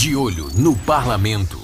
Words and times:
De 0.00 0.14
olho 0.14 0.48
no 0.54 0.76
parlamento. 0.76 1.58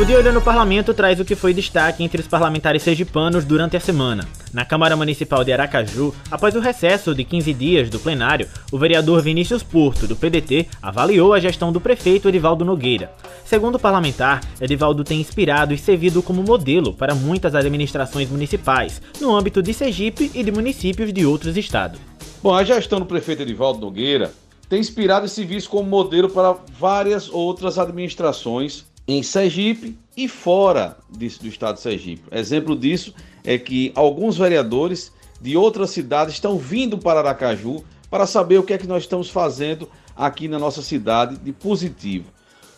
O 0.00 0.04
De 0.06 0.16
Olho 0.16 0.32
no 0.32 0.40
Parlamento 0.40 0.94
traz 0.94 1.20
o 1.20 1.26
que 1.26 1.34
foi 1.34 1.52
destaque 1.52 2.02
entre 2.02 2.22
os 2.22 2.26
parlamentares 2.26 2.82
sergipanos 2.82 3.44
durante 3.44 3.76
a 3.76 3.80
semana. 3.80 4.26
Na 4.50 4.64
Câmara 4.64 4.96
Municipal 4.96 5.44
de 5.44 5.52
Aracaju, 5.52 6.14
após 6.30 6.56
o 6.56 6.60
recesso 6.60 7.14
de 7.14 7.22
15 7.22 7.52
dias 7.52 7.90
do 7.90 8.00
plenário, 8.00 8.48
o 8.72 8.78
vereador 8.78 9.20
Vinícius 9.20 9.62
Porto, 9.62 10.06
do 10.06 10.16
PDT, 10.16 10.68
avaliou 10.80 11.34
a 11.34 11.38
gestão 11.38 11.70
do 11.70 11.82
prefeito 11.82 12.30
Edivaldo 12.30 12.64
Nogueira. 12.64 13.12
Segundo 13.44 13.74
o 13.74 13.78
parlamentar, 13.78 14.40
Edivaldo 14.58 15.04
tem 15.04 15.20
inspirado 15.20 15.74
e 15.74 15.78
servido 15.78 16.22
como 16.22 16.42
modelo 16.42 16.94
para 16.94 17.14
muitas 17.14 17.54
administrações 17.54 18.30
municipais, 18.30 19.02
no 19.20 19.36
âmbito 19.36 19.62
de 19.62 19.74
Sergipe 19.74 20.30
e 20.34 20.42
de 20.42 20.50
municípios 20.50 21.12
de 21.12 21.26
outros 21.26 21.58
estados. 21.58 22.00
Bom, 22.42 22.54
a 22.54 22.64
gestão 22.64 23.00
do 23.00 23.04
prefeito 23.04 23.42
Edivaldo 23.42 23.80
Nogueira 23.80 24.32
tem 24.66 24.80
inspirado 24.80 25.26
esse 25.26 25.44
vice 25.44 25.68
como 25.68 25.86
modelo 25.86 26.30
para 26.30 26.56
várias 26.78 27.28
outras 27.28 27.78
administrações 27.78 28.88
em 29.14 29.22
Sergipe 29.22 29.98
e 30.16 30.28
fora 30.28 30.96
disso, 31.10 31.40
do 31.40 31.48
estado 31.48 31.76
de 31.76 31.80
Sergipe. 31.80 32.22
Exemplo 32.30 32.76
disso 32.76 33.14
é 33.44 33.58
que 33.58 33.92
alguns 33.94 34.36
vereadores 34.36 35.12
de 35.40 35.56
outras 35.56 35.90
cidades 35.90 36.34
estão 36.34 36.58
vindo 36.58 36.98
para 36.98 37.20
Aracaju 37.20 37.82
para 38.10 38.26
saber 38.26 38.58
o 38.58 38.62
que 38.62 38.72
é 38.72 38.78
que 38.78 38.86
nós 38.86 39.04
estamos 39.04 39.30
fazendo 39.30 39.88
aqui 40.16 40.48
na 40.48 40.58
nossa 40.58 40.82
cidade 40.82 41.36
de 41.38 41.52
positivo. 41.52 42.26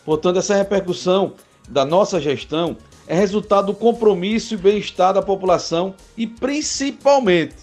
Portanto, 0.05 0.39
essa 0.39 0.55
repercussão 0.55 1.33
da 1.67 1.85
nossa 1.85 2.19
gestão 2.19 2.77
é 3.07 3.15
resultado 3.15 3.67
do 3.67 3.73
compromisso 3.73 4.53
e 4.53 4.57
bem-estar 4.57 5.13
da 5.13 5.21
população 5.21 5.93
e 6.15 6.25
principalmente 6.25 7.55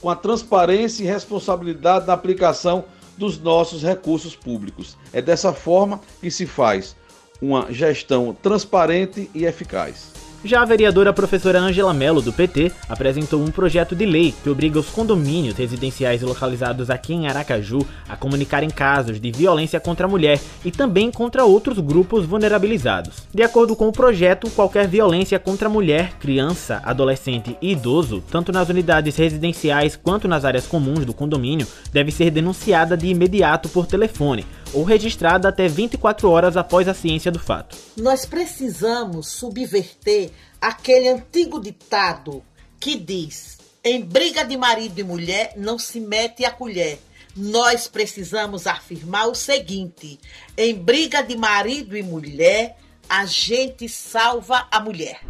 com 0.00 0.08
a 0.08 0.16
transparência 0.16 1.02
e 1.02 1.06
responsabilidade 1.06 2.06
na 2.06 2.12
aplicação 2.12 2.84
dos 3.16 3.38
nossos 3.38 3.82
recursos 3.82 4.36
públicos. 4.36 4.96
É 5.12 5.20
dessa 5.20 5.52
forma 5.52 6.00
que 6.20 6.30
se 6.30 6.46
faz 6.46 6.96
uma 7.40 7.72
gestão 7.72 8.36
transparente 8.42 9.30
e 9.34 9.44
eficaz. 9.44 10.16
Já 10.46 10.62
a 10.62 10.64
vereadora 10.64 11.12
professora 11.12 11.58
Angela 11.58 11.92
Mello, 11.92 12.22
do 12.22 12.32
PT, 12.32 12.70
apresentou 12.88 13.42
um 13.42 13.50
projeto 13.50 13.96
de 13.96 14.06
lei 14.06 14.32
que 14.44 14.48
obriga 14.48 14.78
os 14.78 14.88
condomínios 14.88 15.56
residenciais 15.56 16.22
localizados 16.22 16.88
aqui 16.88 17.12
em 17.12 17.26
Aracaju 17.26 17.84
a 18.08 18.16
comunicarem 18.16 18.70
casos 18.70 19.20
de 19.20 19.32
violência 19.32 19.80
contra 19.80 20.06
a 20.06 20.08
mulher 20.08 20.38
e 20.64 20.70
também 20.70 21.10
contra 21.10 21.44
outros 21.44 21.80
grupos 21.80 22.24
vulnerabilizados. 22.24 23.26
De 23.34 23.42
acordo 23.42 23.74
com 23.74 23.88
o 23.88 23.92
projeto, 23.92 24.48
qualquer 24.50 24.86
violência 24.86 25.38
contra 25.38 25.68
mulher, 25.68 26.12
criança, 26.20 26.80
adolescente 26.84 27.56
e 27.60 27.72
idoso, 27.72 28.22
tanto 28.30 28.52
nas 28.52 28.68
unidades 28.68 29.16
residenciais 29.16 29.96
quanto 29.96 30.28
nas 30.28 30.44
áreas 30.44 30.66
comuns 30.66 31.04
do 31.04 31.14
condomínio, 31.14 31.66
deve 31.92 32.12
ser 32.12 32.30
denunciada 32.30 32.96
de 32.96 33.08
imediato 33.08 33.68
por 33.68 33.84
telefone 33.84 34.46
ou 34.76 34.84
registrada 34.84 35.48
até 35.48 35.66
24 35.66 36.28
horas 36.28 36.54
após 36.54 36.86
a 36.86 36.92
ciência 36.92 37.32
do 37.32 37.38
fato. 37.38 37.78
Nós 37.96 38.26
precisamos 38.26 39.28
subverter 39.28 40.30
aquele 40.60 41.08
antigo 41.08 41.58
ditado 41.58 42.44
que 42.78 42.94
diz: 42.94 43.56
em 43.82 44.02
briga 44.02 44.44
de 44.44 44.54
marido 44.54 44.98
e 44.98 45.02
mulher 45.02 45.54
não 45.56 45.78
se 45.78 45.98
mete 45.98 46.44
a 46.44 46.50
colher. 46.50 47.00
Nós 47.34 47.88
precisamos 47.88 48.66
afirmar 48.66 49.28
o 49.28 49.34
seguinte: 49.34 50.20
em 50.54 50.74
briga 50.74 51.22
de 51.22 51.38
marido 51.38 51.96
e 51.96 52.02
mulher, 52.02 52.76
a 53.08 53.24
gente 53.24 53.88
salva 53.88 54.68
a 54.70 54.78
mulher. 54.78 55.20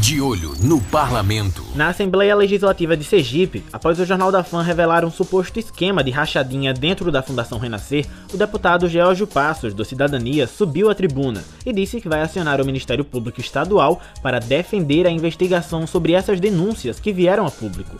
De 0.00 0.20
olho 0.20 0.54
no 0.62 0.80
parlamento. 0.80 1.64
Na 1.74 1.88
Assembleia 1.88 2.34
Legislativa 2.34 2.96
de 2.96 3.02
Sergipe, 3.02 3.64
após 3.72 3.98
o 3.98 4.06
Jornal 4.06 4.30
da 4.30 4.44
Fã 4.44 4.62
revelar 4.62 5.04
um 5.04 5.10
suposto 5.10 5.58
esquema 5.58 6.04
de 6.04 6.10
rachadinha 6.10 6.72
dentro 6.72 7.10
da 7.10 7.22
Fundação 7.22 7.58
Renascer, 7.58 8.06
o 8.32 8.36
deputado 8.36 8.88
Georgio 8.88 9.26
Passos, 9.26 9.74
do 9.74 9.84
Cidadania, 9.84 10.46
subiu 10.46 10.88
à 10.88 10.94
tribuna 10.94 11.42
e 11.66 11.72
disse 11.72 12.00
que 12.00 12.08
vai 12.08 12.22
acionar 12.22 12.60
o 12.60 12.64
Ministério 12.64 13.04
Público 13.04 13.40
Estadual 13.40 14.00
para 14.22 14.38
defender 14.38 15.06
a 15.06 15.10
investigação 15.10 15.86
sobre 15.86 16.12
essas 16.12 16.38
denúncias 16.38 17.00
que 17.00 17.12
vieram 17.12 17.44
a 17.44 17.50
público 17.50 17.96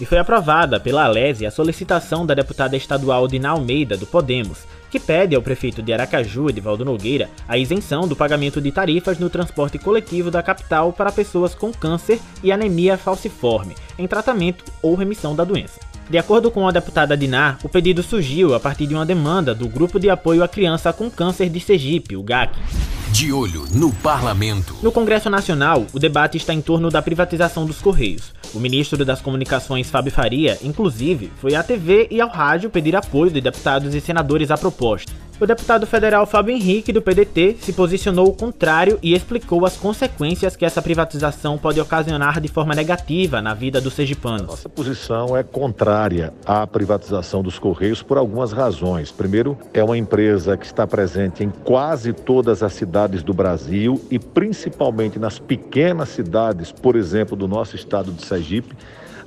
e 0.00 0.04
foi 0.04 0.18
aprovada 0.18 0.78
pela 0.80 1.04
Alese 1.04 1.46
a 1.46 1.50
solicitação 1.50 2.26
da 2.26 2.34
deputada 2.34 2.76
estadual 2.76 3.28
Dina 3.28 3.50
Almeida, 3.50 3.96
do 3.96 4.06
Podemos, 4.06 4.60
que 4.90 5.00
pede 5.00 5.34
ao 5.34 5.42
prefeito 5.42 5.82
de 5.82 5.92
Aracaju, 5.92 6.48
Edivaldo 6.48 6.84
Nogueira, 6.84 7.28
a 7.48 7.58
isenção 7.58 8.06
do 8.06 8.14
pagamento 8.14 8.60
de 8.60 8.70
tarifas 8.70 9.18
no 9.18 9.28
transporte 9.28 9.78
coletivo 9.78 10.30
da 10.30 10.42
capital 10.42 10.92
para 10.92 11.10
pessoas 11.10 11.54
com 11.54 11.72
câncer 11.72 12.20
e 12.42 12.52
anemia 12.52 12.96
falciforme, 12.96 13.74
em 13.98 14.06
tratamento 14.06 14.64
ou 14.82 14.94
remissão 14.94 15.34
da 15.34 15.42
doença. 15.42 15.80
De 16.08 16.18
acordo 16.18 16.50
com 16.50 16.68
a 16.68 16.70
deputada 16.70 17.16
Dinar, 17.16 17.58
o 17.64 17.68
pedido 17.68 18.02
surgiu 18.02 18.54
a 18.54 18.60
partir 18.60 18.86
de 18.86 18.94
uma 18.94 19.06
demanda 19.06 19.54
do 19.54 19.66
Grupo 19.68 19.98
de 19.98 20.10
Apoio 20.10 20.44
à 20.44 20.48
Criança 20.48 20.92
com 20.92 21.10
Câncer 21.10 21.48
de 21.48 21.58
Sergipe, 21.60 22.14
o 22.14 22.22
GAC. 22.22 22.56
De 23.10 23.32
olho 23.32 23.64
no 23.72 23.92
parlamento. 23.94 24.76
No 24.82 24.92
Congresso 24.92 25.30
Nacional, 25.30 25.86
o 25.92 25.98
debate 25.98 26.36
está 26.36 26.52
em 26.52 26.60
torno 26.60 26.90
da 26.90 27.00
privatização 27.00 27.64
dos 27.64 27.80
Correios. 27.80 28.32
O 28.54 28.60
ministro 28.60 29.04
das 29.04 29.20
Comunicações, 29.20 29.90
Fábio 29.90 30.12
Faria, 30.12 30.56
inclusive, 30.62 31.32
foi 31.38 31.56
à 31.56 31.62
TV 31.62 32.06
e 32.08 32.20
ao 32.20 32.28
rádio 32.28 32.70
pedir 32.70 32.94
apoio 32.94 33.32
de 33.32 33.40
deputados 33.40 33.96
e 33.96 34.00
senadores 34.00 34.48
à 34.48 34.56
proposta. 34.56 35.12
O 35.44 35.46
deputado 35.46 35.86
federal 35.86 36.24
Fábio 36.24 36.56
Henrique, 36.56 36.90
do 36.90 37.02
PDT, 37.02 37.58
se 37.60 37.74
posicionou 37.74 38.32
contrário 38.32 38.98
e 39.02 39.12
explicou 39.12 39.66
as 39.66 39.76
consequências 39.76 40.56
que 40.56 40.64
essa 40.64 40.80
privatização 40.80 41.58
pode 41.58 41.78
ocasionar 41.78 42.40
de 42.40 42.48
forma 42.48 42.74
negativa 42.74 43.42
na 43.42 43.52
vida 43.52 43.78
dos 43.78 43.92
sergipanos. 43.92 44.46
Nossa 44.46 44.70
posição 44.70 45.36
é 45.36 45.42
contrária 45.42 46.32
à 46.46 46.66
privatização 46.66 47.42
dos 47.42 47.58
Correios 47.58 48.02
por 48.02 48.16
algumas 48.16 48.52
razões. 48.52 49.12
Primeiro, 49.12 49.58
é 49.74 49.84
uma 49.84 49.98
empresa 49.98 50.56
que 50.56 50.64
está 50.64 50.86
presente 50.86 51.44
em 51.44 51.50
quase 51.50 52.14
todas 52.14 52.62
as 52.62 52.72
cidades 52.72 53.22
do 53.22 53.34
Brasil 53.34 54.00
e 54.10 54.18
principalmente 54.18 55.18
nas 55.18 55.38
pequenas 55.38 56.08
cidades, 56.08 56.72
por 56.72 56.96
exemplo, 56.96 57.36
do 57.36 57.46
nosso 57.46 57.76
estado 57.76 58.10
de 58.12 58.24
Sergipe. 58.24 58.74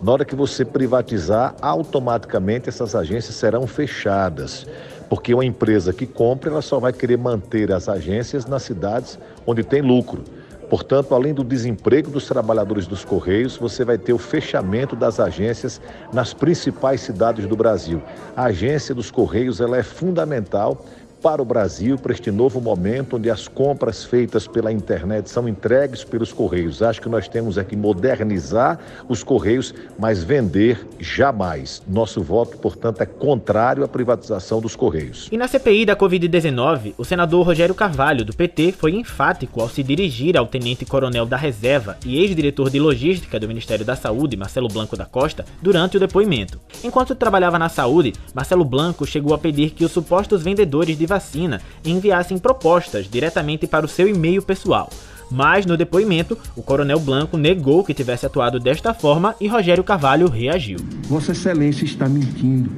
Na 0.01 0.11
hora 0.11 0.25
que 0.25 0.35
você 0.35 0.65
privatizar, 0.65 1.55
automaticamente 1.61 2.69
essas 2.69 2.95
agências 2.95 3.35
serão 3.35 3.65
fechadas 3.67 4.65
porque 5.09 5.33
uma 5.33 5.45
empresa 5.45 5.93
que 5.93 6.05
compra, 6.05 6.49
ela 6.49 6.61
só 6.61 6.79
vai 6.79 6.93
querer 6.93 7.17
manter 7.17 7.71
as 7.71 7.87
agências 7.87 8.45
nas 8.45 8.63
cidades 8.63 9.17
onde 9.45 9.63
tem 9.63 9.81
lucro. 9.81 10.23
Portanto, 10.69 11.15
além 11.15 11.33
do 11.33 11.45
desemprego 11.45 12.11
dos 12.11 12.27
trabalhadores 12.27 12.87
dos 12.87 13.05
Correios, 13.05 13.55
você 13.55 13.85
vai 13.85 13.97
ter 13.97 14.11
o 14.11 14.17
fechamento 14.17 14.97
das 14.97 15.17
agências 15.17 15.79
nas 16.11 16.33
principais 16.33 16.99
cidades 16.99 17.47
do 17.47 17.55
Brasil. 17.55 18.01
A 18.35 18.45
agência 18.45 18.93
dos 18.93 19.09
Correios 19.09 19.61
ela 19.61 19.77
é 19.77 19.83
fundamental 19.83 20.85
para 21.21 21.41
o 21.41 21.45
Brasil, 21.45 21.97
para 21.97 22.13
este 22.13 22.31
novo 22.31 22.61
momento 22.61 23.17
onde 23.17 23.29
as 23.29 23.47
compras 23.47 24.03
feitas 24.03 24.47
pela 24.47 24.71
internet 24.71 25.29
são 25.29 25.47
entregues 25.47 26.03
pelos 26.03 26.31
Correios. 26.31 26.81
Acho 26.81 27.01
que 27.01 27.09
nós 27.09 27.27
temos 27.27 27.57
aqui 27.57 27.75
modernizar 27.75 28.79
os 29.09 29.23
Correios, 29.23 29.73
mas 29.97 30.23
vender 30.23 30.85
jamais. 30.99 31.81
Nosso 31.87 32.21
voto, 32.21 32.57
portanto, 32.57 33.01
é 33.01 33.05
contrário 33.05 33.83
à 33.83 33.87
privatização 33.87 34.61
dos 34.61 34.75
Correios. 34.75 35.27
E 35.31 35.37
na 35.37 35.47
CPI 35.47 35.85
da 35.85 35.95
Covid-19, 35.95 36.93
o 36.97 37.05
senador 37.05 37.45
Rogério 37.45 37.73
Carvalho, 37.73 38.23
do 38.23 38.35
PT, 38.35 38.73
foi 38.73 38.93
enfático 38.93 39.61
ao 39.61 39.69
se 39.69 39.81
dirigir 39.81 40.37
ao 40.37 40.47
tenente-coronel 40.47 41.25
da 41.25 41.37
reserva 41.37 41.97
e 42.05 42.19
ex-diretor 42.19 42.69
de 42.69 42.79
logística 42.79 43.39
do 43.39 43.47
Ministério 43.47 43.85
da 43.85 43.95
Saúde, 43.95 44.37
Marcelo 44.37 44.67
Blanco 44.67 44.95
da 44.95 45.05
Costa, 45.05 45.45
durante 45.61 45.97
o 45.97 45.99
depoimento. 45.99 46.59
Enquanto 46.83 47.15
trabalhava 47.15 47.57
na 47.57 47.69
saúde, 47.69 48.13
Marcelo 48.33 48.63
Blanco 48.63 49.05
chegou 49.05 49.33
a 49.33 49.37
pedir 49.37 49.71
que 49.71 49.83
os 49.83 49.91
supostos 49.91 50.43
vendedores 50.43 50.97
de 50.97 51.06
vacina 51.07 51.59
enviassem 51.83 52.37
propostas 52.37 53.09
diretamente 53.09 53.65
para 53.65 53.85
o 53.85 53.89
seu 53.89 54.07
e-mail 54.07 54.43
pessoal. 54.43 54.89
Mas 55.29 55.65
no 55.65 55.75
depoimento, 55.75 56.37
o 56.55 56.61
Coronel 56.61 56.99
Blanco 56.99 57.37
negou 57.37 57.83
que 57.83 57.93
tivesse 57.93 58.25
atuado 58.25 58.59
desta 58.59 58.93
forma 58.93 59.35
e 59.41 59.47
Rogério 59.47 59.83
Carvalho 59.83 60.29
reagiu. 60.29 60.77
Vossa 61.03 61.31
Excelência 61.31 61.83
está 61.83 62.07
mentindo. 62.07 62.69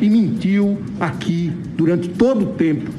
E 0.00 0.08
mentiu 0.08 0.80
aqui 1.00 1.52
durante 1.76 2.08
todo 2.08 2.44
o 2.44 2.52
tempo. 2.54 2.90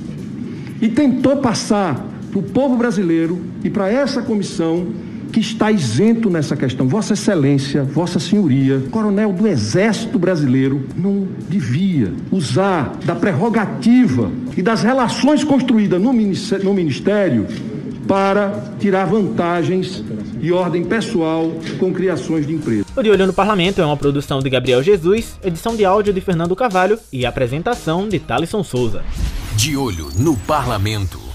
E 0.82 0.90
tentou 0.90 1.38
passar 1.38 2.06
para 2.30 2.40
o 2.40 2.44
povo 2.44 2.78
brasileiro 2.78 3.42
e 3.64 3.70
para 3.70 3.90
essa 3.90 4.22
comissão 4.22 4.88
que 5.32 5.40
está 5.40 5.72
isento 5.72 6.30
nessa 6.30 6.56
questão. 6.56 6.88
Vossa 6.88 7.14
Excelência, 7.14 7.84
Vossa 7.84 8.20
Senhoria, 8.20 8.82
coronel 8.92 9.32
do 9.32 9.48
Exército 9.48 10.18
Brasileiro, 10.18 10.86
não 10.96 11.28
devia 11.48 12.14
usar 12.32 12.98
da 13.06 13.16
prerrogativa 13.16 14.32
e 14.58 14.62
das 14.62 14.84
relações 14.84 15.44
construídas 15.44 16.02
no 16.02 16.14
Ministério, 16.14 16.66
no 16.66 16.74
ministério 16.74 17.48
para 18.08 18.74
tirar 18.80 19.06
vantagens 19.06 20.04
de 20.40 20.52
ordem 20.52 20.84
pessoal 20.84 21.52
com 21.80 21.94
criações 21.94 22.48
de 22.48 22.54
empresas. 22.54 22.88
O 22.96 23.04
De 23.04 23.10
Olho 23.12 23.28
no 23.28 23.34
Parlamento 23.34 23.82
é 23.82 23.86
uma 23.86 23.96
produção 23.96 24.40
de 24.40 24.50
Gabriel 24.50 24.82
Jesus, 24.82 25.38
edição 25.44 25.76
de 25.76 25.86
áudio 25.86 26.12
de 26.12 26.20
Fernando 26.20 26.56
Carvalho 26.56 26.98
e 27.14 27.24
apresentação 27.24 28.10
de 28.10 28.18
Thalisson 28.18 28.64
Souza. 28.64 29.04
De 29.56 29.78
Olho 29.78 30.10
no 30.18 30.36
Parlamento. 30.36 31.29